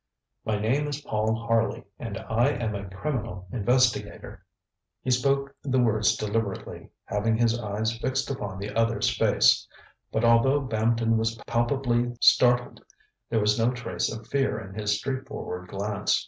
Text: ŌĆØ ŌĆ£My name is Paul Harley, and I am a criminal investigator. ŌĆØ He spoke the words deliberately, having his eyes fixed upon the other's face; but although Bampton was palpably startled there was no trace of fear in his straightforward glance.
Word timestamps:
ŌĆØ 0.47 0.55
ŌĆ£My 0.57 0.61
name 0.63 0.87
is 0.87 1.01
Paul 1.01 1.35
Harley, 1.35 1.83
and 1.99 2.17
I 2.17 2.49
am 2.49 2.73
a 2.73 2.89
criminal 2.89 3.45
investigator. 3.51 4.41
ŌĆØ 4.43 4.89
He 5.03 5.11
spoke 5.11 5.55
the 5.61 5.77
words 5.79 6.17
deliberately, 6.17 6.89
having 7.05 7.37
his 7.37 7.59
eyes 7.59 7.95
fixed 7.99 8.31
upon 8.31 8.57
the 8.57 8.71
other's 8.75 9.15
face; 9.15 9.67
but 10.11 10.25
although 10.25 10.59
Bampton 10.61 11.19
was 11.19 11.35
palpably 11.45 12.15
startled 12.19 12.81
there 13.29 13.41
was 13.41 13.59
no 13.59 13.69
trace 13.69 14.11
of 14.11 14.25
fear 14.25 14.59
in 14.59 14.73
his 14.73 14.97
straightforward 14.97 15.67
glance. 15.69 16.19